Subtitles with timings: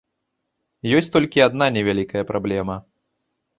[0.99, 2.81] Ёсць толькі адна невялікая праблема.